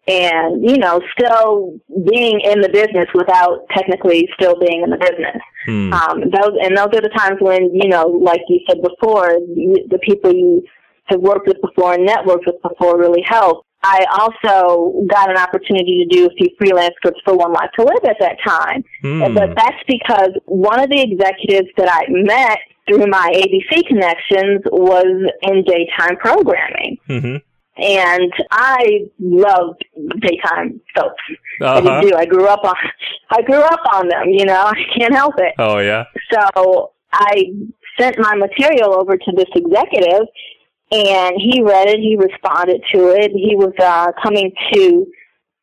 [0.08, 1.78] and you know still
[2.10, 5.40] being in the business without technically still being in the business.
[5.66, 5.92] Hmm.
[5.92, 9.86] Um, those and those are the times when you know, like you said before, you,
[9.90, 10.62] the people you
[11.06, 13.64] have worked with before and networked with before really help.
[13.82, 17.84] I also got an opportunity to do a few freelance scripts for One Life to
[17.84, 19.34] Live at that time, Hmm.
[19.34, 25.30] but that's because one of the executives that I met through my ABC connections was
[25.42, 27.42] in daytime programming, Mhm.
[27.78, 29.84] And I loved
[30.20, 31.14] daytime soaps.
[31.62, 32.00] I Uh-huh.
[32.00, 32.12] do.
[32.16, 32.74] I grew up on.
[33.30, 34.28] I grew up on them.
[34.28, 35.54] You know, I can't help it.
[35.58, 36.04] Oh yeah.
[36.32, 37.44] So I
[37.98, 40.26] sent my material over to this executive,
[40.92, 41.98] and he read it.
[42.00, 43.30] He responded to it.
[43.32, 45.06] He was uh, coming to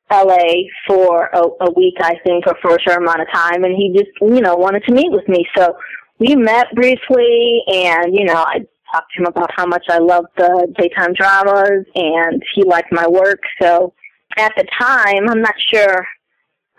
[0.10, 0.69] L.A.
[0.88, 3.93] for a, a week, I think, or for a short amount of time, and he
[3.95, 5.45] just, you know, wanted to meet with me.
[5.58, 5.76] So
[6.19, 10.27] we met briefly, and you know, I talked to him about how much I loved
[10.38, 13.39] the daytime dramas, and he liked my work.
[13.62, 13.93] So
[14.38, 16.06] at the time, I'm not sure.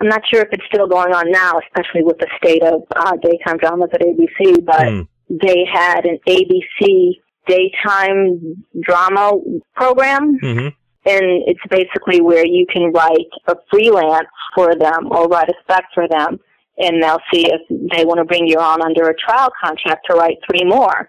[0.01, 3.17] I'm not sure if it's still going on now, especially with the state of uh,
[3.23, 4.61] daytime dramas at ABC.
[4.65, 5.01] But Hmm.
[5.31, 8.41] they had an ABC daytime
[8.81, 9.33] drama
[9.77, 10.75] program, Mhm.
[11.07, 15.85] and it's basically where you can write a freelance for them or write a spec
[15.95, 16.41] for them,
[16.79, 20.17] and they'll see if they want to bring you on under a trial contract to
[20.17, 21.09] write three more.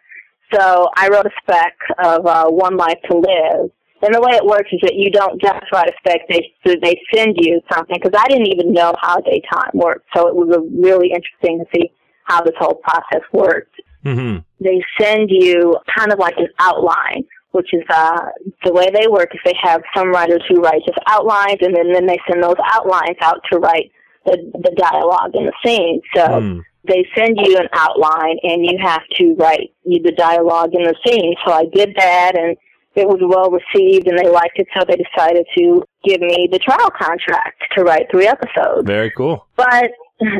[0.53, 3.71] So I wrote a spec of uh, One Life to Live.
[4.01, 7.01] And the way it works is that you don't just write a spec; they they
[7.13, 7.97] send you something.
[8.01, 11.91] Because I didn't even know how daytime worked, so it was really interesting to see
[12.25, 14.43] how this whole process worked Mhm.
[14.59, 18.21] they send you kind of like an outline, which is uh,
[18.63, 21.91] the way they work is they have some writers who write just outlines, and then,
[21.91, 23.91] then they send those outlines out to write
[24.25, 26.01] the, the dialogue and the scene.
[26.15, 26.59] So Hmm.
[26.87, 30.95] They send you an outline, and you have to write you the dialogue in the
[31.05, 31.35] scene.
[31.45, 32.55] So I did that, and
[32.95, 36.59] it was well received, and they liked it, so they decided to give me the
[36.59, 39.45] trial contract to write three episodes Very cool.
[39.57, 39.91] but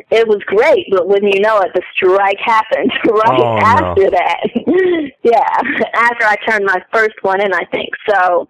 [0.10, 0.86] it was great.
[0.89, 3.60] But when you know it, the strike happened right Oh, no.
[3.60, 4.39] after that.
[5.23, 7.89] yeah, after I turned my first one in, I think.
[8.10, 8.47] So,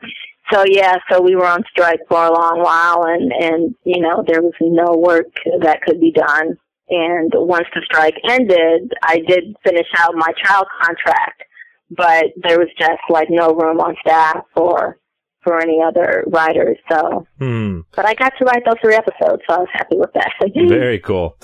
[0.51, 4.23] so yeah, so we were on strike for a long while, and and you know
[4.27, 5.25] there was no work
[5.62, 6.58] that could be done.
[6.89, 11.43] And once the strike ended, I did finish out my trial contract,
[11.89, 15.00] but there was just like no room on staff for
[15.43, 16.78] for any other writers.
[16.91, 17.82] So, Hmm.
[17.95, 20.32] but I got to write those three episodes, so I was happy with that.
[20.67, 21.38] Very cool.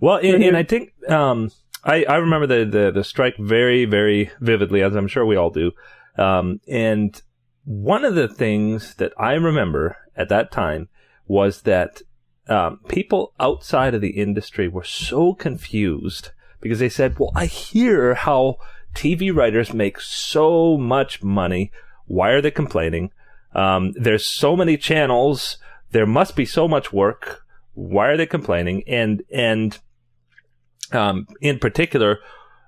[0.00, 0.42] Well, and, Mm-hmm.
[0.44, 1.50] and I think um,
[1.84, 5.50] I, I remember the, the the strike very very vividly, as I'm sure we all
[5.50, 5.72] do.
[6.16, 7.20] Um, and
[7.64, 10.88] one of the things that I remember at that time
[11.26, 12.02] was that
[12.48, 16.30] um, people outside of the industry were so confused
[16.60, 18.56] because they said, "Well, I hear how
[18.94, 21.70] TV writers make so much money.
[22.06, 23.12] Why are they complaining?
[23.54, 25.58] Um, there's so many channels.
[25.90, 27.44] There must be so much work.
[27.74, 29.78] Why are they complaining?" And and
[30.92, 32.18] um, in particular,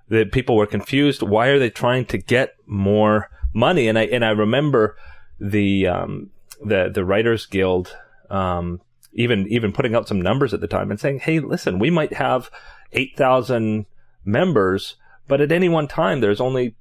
[0.09, 1.23] the people were confused.
[1.23, 3.89] Why are they trying to get more money?
[3.89, 4.97] And I and I remember
[5.39, 6.31] the um,
[6.63, 7.97] the the Writers Guild
[8.29, 8.81] um,
[9.13, 12.15] even even putting out some numbers at the time and saying, "Hey, listen, we might
[12.15, 12.51] have
[12.93, 13.87] eight thousand
[14.25, 14.97] members,
[15.29, 16.77] but at any one time, there's only."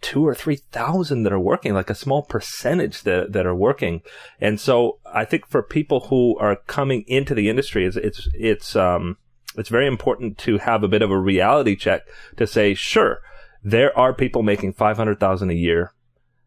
[0.00, 4.00] Two or three thousand that are working, like a small percentage that that are working,
[4.40, 8.76] and so I think for people who are coming into the industry, it's it's it's
[8.76, 9.16] um
[9.58, 12.02] it's very important to have a bit of a reality check
[12.36, 13.20] to say, sure,
[13.62, 15.92] there are people making 500,000 a year,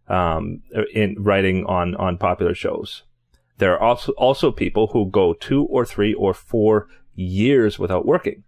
[0.07, 0.61] um,
[0.93, 3.03] in writing on, on popular shows.
[3.61, 8.43] There are also, also people who go two or three or four years without working.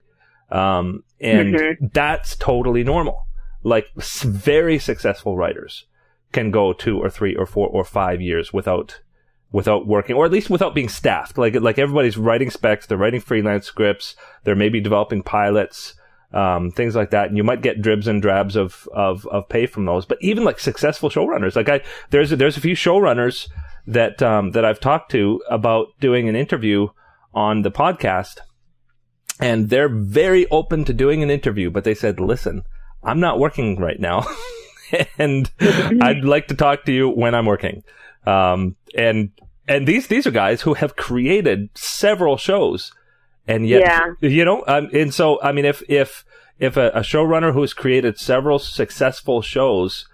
[0.50, 1.94] Um, and Mhm.
[1.94, 3.28] that's totally normal.
[3.62, 3.86] Like
[4.24, 5.86] very successful writers
[6.32, 9.02] can go two or three or four or five years without
[9.52, 11.38] without working, or at least without being staffed.
[11.38, 15.94] Like like everybody's writing specs, they're writing freelance scripts, they're maybe developing pilots,
[16.34, 17.28] um, things like that.
[17.28, 20.06] And you might get dribs and drabs of of of pay from those.
[20.06, 23.48] But even like successful showrunners, like I there's a, there's a few showrunners
[23.88, 26.88] that um, that I've talked to about doing an interview
[27.34, 28.40] on the podcast,
[29.40, 31.70] and they're very open to doing an interview.
[31.70, 32.64] But they said, listen,
[33.04, 34.26] I'm not working right now.
[35.18, 37.84] and I'd like to talk to you when I'm working.
[38.26, 39.32] Um, and
[39.68, 42.94] and these these are guys who have created several shows,
[43.48, 44.30] and yet Yeah.
[44.30, 46.26] you know, um, and so I mean, if if
[46.60, 50.08] if a, a showrunner who has created several successful shows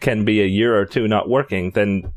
[0.00, 2.12] can be a year or two not working, then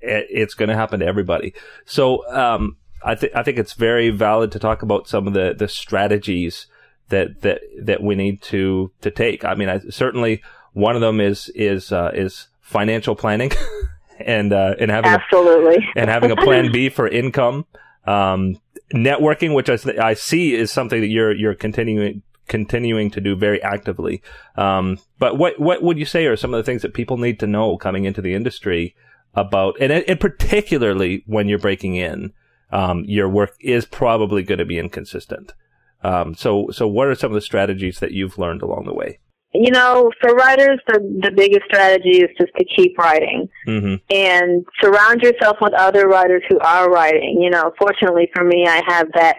[0.00, 1.54] it, it's going to happen to everybody.
[1.84, 5.54] So um, I think I think it's very valid to talk about some of the
[5.56, 6.66] the strategies
[7.08, 9.44] that that that we need to to take.
[9.44, 13.50] I mean, I, certainly one of them is is uh, is financial planning
[14.24, 15.84] and uh, and having a Absolutely.
[15.96, 17.66] and having a plan B for income.
[18.06, 18.56] Um,
[18.94, 24.22] networking, which I see is something that you're you're continuing continuing to do very actively.
[24.56, 27.38] Um, but what what would you say are some of the things that people need
[27.40, 28.94] to know coming into the industry
[29.34, 32.32] about, and, and particularly when you're breaking in,
[32.72, 35.54] um, your work is probably going to be inconsistent.
[36.02, 39.20] Um, so so what are some of the strategies that you've learned along the way?
[39.52, 44.64] You know, for writers, the the biggest strategy is just to keep writing hmm and
[44.80, 47.40] surround yourself with other writers who are writing.
[47.40, 49.36] You know, fortunately for me, I have that.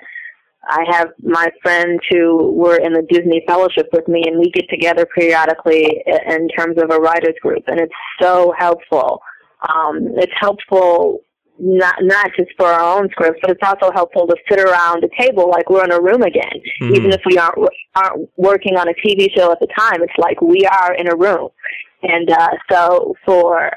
[0.63, 4.69] I have my friends who were in the Disney Fellowship with me, and we get
[4.69, 9.21] together periodically in terms of a writers group, and it's so helpful.
[9.67, 11.21] Um, it's helpful
[11.59, 15.09] not not just for our own scripts, but it's also helpful to sit around a
[15.21, 16.95] table like we're in a room again, Mhm.
[16.95, 17.57] even if we aren't
[17.95, 20.01] aren't working on a TV show at the time.
[20.01, 21.49] It's like we are in a room,
[22.03, 23.71] and uh, so for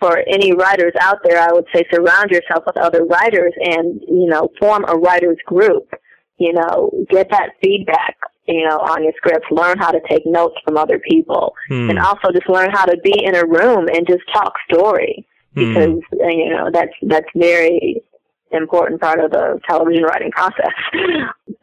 [0.00, 4.26] for any writers out there, I would say surround yourself with other writers and, you
[4.26, 5.88] know, form a writers group.
[6.36, 9.46] You know, get that feedback, you know, on your scripts.
[9.50, 11.54] Learn how to take notes from other people.
[11.68, 11.88] Hmm.
[11.88, 15.26] And also just learn how to be in a room and just talk story.
[15.58, 18.02] Because, uh, you know, that's, that's very
[18.50, 20.72] important part of the television writing process.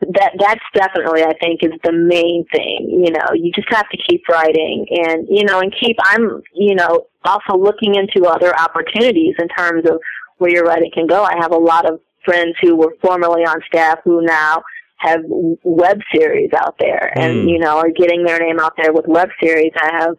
[0.01, 3.01] that, that's definitely, I think, is the main thing.
[3.03, 6.75] You know, you just have to keep writing and, you know, and keep, I'm, you
[6.75, 9.99] know, also looking into other opportunities in terms of
[10.37, 11.23] where your writing can go.
[11.23, 14.63] I have a lot of friends who were formerly on staff who now
[14.97, 15.21] have
[15.63, 17.49] web series out there and, Mm.
[17.49, 19.71] you know, are getting their name out there with web series.
[19.75, 20.15] I have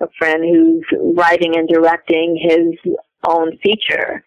[0.00, 0.84] a friend who's
[1.16, 2.94] writing and directing his
[3.26, 4.22] own feature.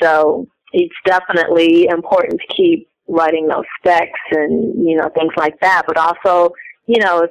[0.00, 5.84] So it's definitely important to keep writing those specs and, you know, things like that.
[5.86, 6.52] But also,
[6.86, 7.28] you know,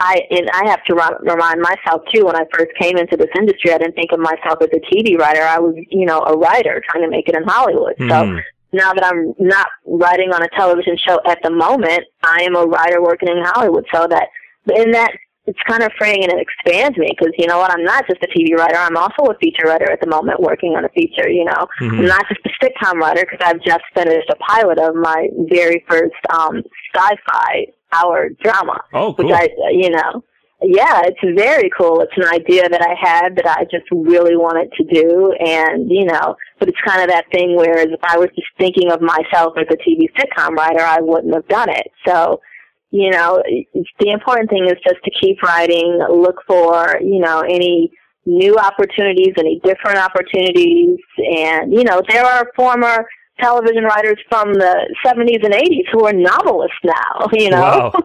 [0.00, 3.72] I, and I have to remind myself too, when I first came into this industry,
[3.72, 5.42] I didn't think of myself as a TV writer.
[5.42, 7.94] I was, you know, a writer trying to make it in Hollywood.
[7.98, 8.42] So Mhm.
[8.72, 12.64] now that I'm not writing on a television show at the moment, I am a
[12.64, 13.86] writer working in Hollywood.
[13.92, 14.28] So that,
[14.74, 15.12] in that,
[15.48, 17.70] it's kind of freeing and it expands me because you know what?
[17.72, 18.76] I'm not just a TV writer.
[18.76, 21.66] I'm also a feature writer at the moment working on a feature, you know.
[21.80, 21.98] Mhm.
[22.00, 25.84] I'm not just a sitcom writer because I've just finished a pilot of my very
[25.88, 26.62] first um,
[26.94, 29.26] sci-fi hour drama, Oh, cool.
[29.26, 30.22] which I, you know,
[30.60, 32.00] yeah, it's very cool.
[32.00, 36.04] It's an idea that I had that I just really wanted to do, and you
[36.04, 39.54] know, but it's kind of that thing where if I was just thinking of myself
[39.56, 41.86] as a TV sitcom writer, I wouldn't have done it.
[42.06, 42.40] So,
[42.90, 43.42] you know,
[44.00, 47.92] the important thing is just to keep writing, look for you know any
[48.24, 53.06] new opportunities, any different opportunities, and you know, there are former
[53.40, 57.92] television writers from the 70s and 80s who are novelists now, you know.
[57.94, 58.02] Wow.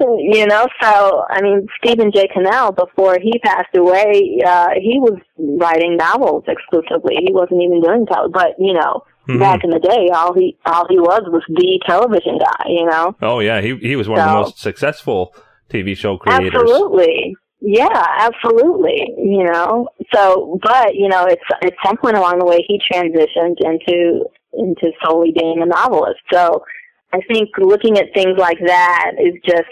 [0.18, 2.28] you know, so I mean, Stephen J.
[2.28, 7.16] Cannell, before he passed away, uh, he was writing novels exclusively.
[7.26, 9.38] He wasn't even doing television, but you know, mm-hmm.
[9.40, 12.68] back in the day, all he all he was was the television guy.
[12.68, 13.16] You know.
[13.22, 15.34] Oh yeah, he he was one so, of the most successful
[15.70, 16.52] TV show creators.
[16.54, 17.36] Absolutely.
[17.60, 19.12] Yeah, absolutely.
[19.18, 23.56] You know, so but you know, it's at some point along the way he transitioned
[23.60, 24.24] into
[24.54, 26.20] into solely being a novelist.
[26.32, 26.64] So
[27.12, 29.68] I think looking at things like that is just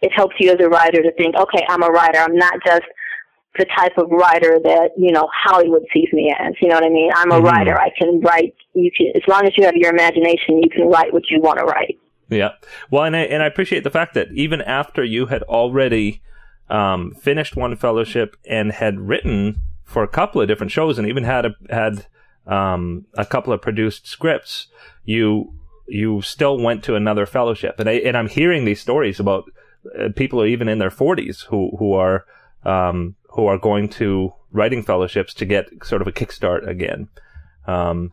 [0.00, 2.18] it helps you as a writer to think, okay, I'm a writer.
[2.18, 2.84] I'm not just
[3.58, 6.54] the type of writer that you know Hollywood sees me as.
[6.60, 7.10] You know what I mean?
[7.14, 7.44] I'm a mm-hmm.
[7.44, 7.78] writer.
[7.78, 8.54] I can write.
[8.74, 11.58] You can, as long as you have your imagination, you can write what you want
[11.58, 11.98] to write.
[12.28, 12.52] Yeah.
[12.90, 16.22] Well, and I and I appreciate the fact that even after you had already
[16.68, 21.24] um, finished one fellowship and had written for a couple of different shows, and even
[21.24, 22.06] had a, had
[22.46, 24.68] um, a couple of produced scripts,
[25.04, 25.54] you
[25.86, 27.80] you still went to another fellowship.
[27.80, 29.44] And I and I'm hearing these stories about
[29.98, 32.26] uh, people are even in their 40s who who are
[32.68, 37.08] um, who are going to writing fellowships to get sort of a kickstart again.
[37.66, 38.12] Um,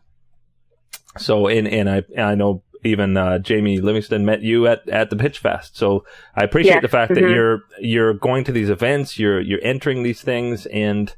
[1.18, 5.16] so and and I I know even uh, Jamie Livingston met you at, at the
[5.16, 5.76] Pitch Fest.
[5.76, 6.04] So
[6.34, 6.80] I appreciate yeah.
[6.80, 7.24] the fact mm-hmm.
[7.24, 11.14] that you're you're going to these events, you're you're entering these things, and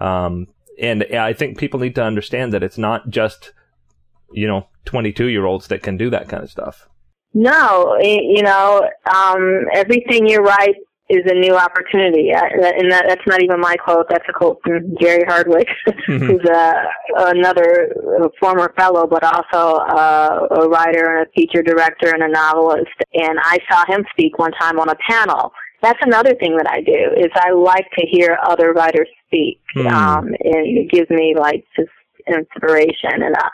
[0.00, 0.48] um,
[0.80, 3.52] and I think people need to understand that it's not just
[4.32, 6.88] you know 22 year olds that can do that kind of stuff.
[7.34, 10.76] No, you know, um, everything you write
[11.08, 14.06] is a new opportunity, and that, that's not even my quote.
[14.08, 16.18] That's a quote from Gary Hardwick, mm-hmm.
[16.18, 16.84] who's a,
[17.30, 17.94] another
[18.40, 22.94] former fellow, but also a, a writer and a feature director and a novelist.
[23.14, 25.52] And I saw him speak one time on a panel.
[25.82, 29.90] That's another thing that I do is I like to hear other writers speak, mm.
[29.90, 31.90] um, and it gives me like just
[32.26, 33.36] inspiration and.
[33.36, 33.48] Uh,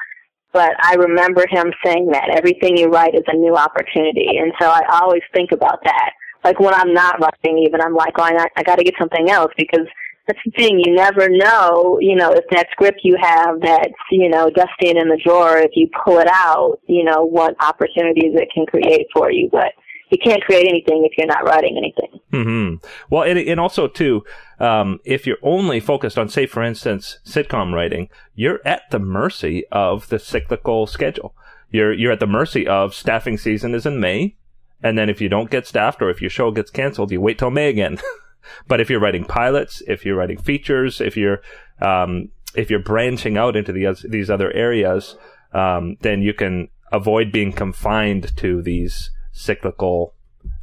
[0.51, 4.67] but I remember him saying that everything you write is a new opportunity, and so
[4.71, 6.13] I always think about that.
[6.45, 9.31] Like when I'm not writing, even I'm like, oh, I, I got to get something
[9.31, 9.87] else because
[10.27, 10.79] that's the thing.
[10.79, 15.09] You never know, you know, if that script you have that's, you know, dusting in
[15.09, 19.31] the drawer, if you pull it out, you know, what opportunities it can create for
[19.33, 19.49] you.
[19.51, 19.73] But
[20.11, 22.21] you can't create anything if you're not writing anything.
[22.33, 22.87] Mm-hmm.
[23.11, 24.25] Well, and, and also too,
[24.59, 29.67] um, if you're only focused on, say, for instance, sitcom writing, you're at the mercy
[29.71, 31.35] of the cyclical schedule.
[31.71, 34.37] You're you're at the mercy of staffing season is in May,
[34.83, 37.39] and then if you don't get staffed or if your show gets canceled, you wait
[37.39, 37.99] till May again.
[38.69, 41.41] but if you're writing pilots, if you're writing features, if you're
[41.81, 45.17] um, if you're branching out into the, these other areas,
[45.53, 50.15] um, then you can avoid being confined to these cyclical,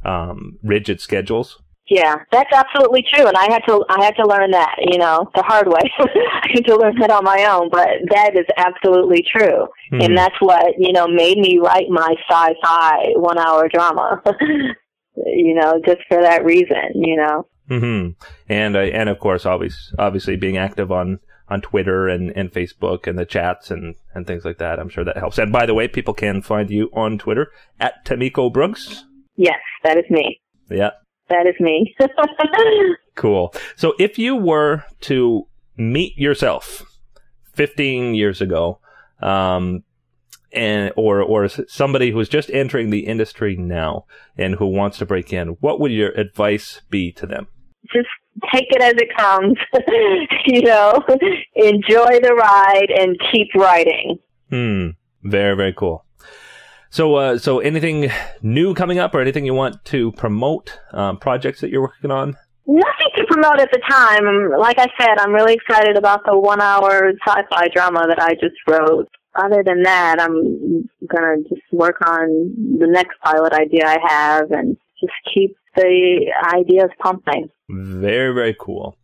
[0.04, 1.60] um, rigid schedules.
[1.88, 5.30] Yeah, that's absolutely true, and I had to I had to learn that, you know,
[5.36, 5.80] the hard way.
[5.98, 10.00] I had to learn that on my own, but that is absolutely true, mm-hmm.
[10.00, 14.20] and that's what you know made me write my sci-fi one-hour drama.
[15.26, 17.46] you know, just for that reason, you know.
[17.68, 18.08] hmm
[18.48, 23.06] And uh, and of course, always obviously being active on on Twitter and, and Facebook
[23.06, 24.80] and the chats and, and things like that.
[24.80, 25.38] I'm sure that helps.
[25.38, 29.04] And by the way, people can find you on Twitter at Tamiko Brooks.
[29.36, 30.40] Yes, that is me.
[30.68, 30.90] Yeah.
[31.28, 31.94] That is me.
[33.14, 33.54] cool.
[33.76, 35.46] So if you were to
[35.76, 36.84] meet yourself
[37.54, 38.78] 15 years ago,
[39.20, 39.82] um,
[40.52, 44.06] and or or somebody who's just entering the industry now
[44.38, 47.46] and who wants to break in, what would your advice be to them?
[47.92, 48.08] Just
[48.52, 49.56] take it as it comes.
[50.46, 50.94] you know,
[51.54, 54.18] enjoy the ride and keep writing.
[54.50, 54.88] Hmm.
[55.22, 56.05] Very very cool.
[56.96, 60.78] So, uh, so anything new coming up, or anything you want to promote?
[60.94, 62.38] Um, projects that you're working on?
[62.66, 64.58] Nothing to promote at the time.
[64.58, 69.10] Like I said, I'm really excited about the one-hour sci-fi drama that I just wrote.
[69.34, 74.78] Other than that, I'm gonna just work on the next pilot idea I have, and
[74.98, 77.50] just keep the ideas pumping.
[77.68, 78.96] Very, very cool.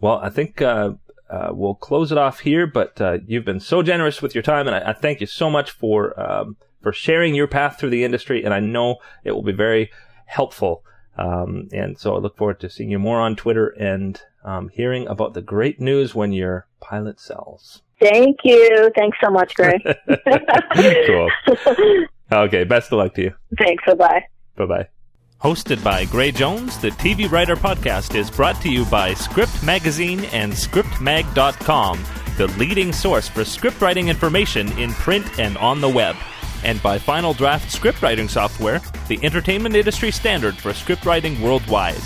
[0.00, 0.92] Well, I think uh,
[1.28, 2.68] uh, we'll close it off here.
[2.68, 5.50] But uh, you've been so generous with your time, and I, I thank you so
[5.50, 8.44] much for um, for sharing your path through the industry.
[8.44, 9.90] And I know it will be very
[10.26, 10.84] helpful.
[11.18, 15.06] Um, and so I look forward to seeing you more on Twitter and um, hearing
[15.06, 17.82] about the great news when your pilot sells.
[18.00, 18.90] Thank you.
[18.96, 19.82] Thanks so much, Greg.
[21.06, 21.28] cool.
[22.32, 22.64] Okay.
[22.64, 23.34] Best of luck to you.
[23.58, 23.84] Thanks.
[23.86, 24.24] Bye bye.
[24.56, 24.88] Bye bye.
[25.42, 30.24] Hosted by Gray Jones, the TV Writer Podcast is brought to you by Script Magazine
[30.32, 32.04] and ScriptMag.com,
[32.36, 36.14] the leading source for script writing information in print and on the web
[36.64, 42.00] and by Final Draft scriptwriting software, the entertainment industry standard for scriptwriting worldwide.